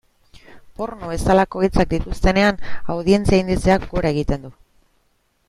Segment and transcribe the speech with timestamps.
[0.79, 2.59] Porno bezalako hitzak dituztenean,
[2.95, 4.53] audientzia indizeak gora egiten du.